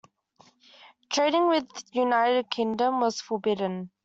[1.11, 3.91] Trading with the United Kingdom was forbidden.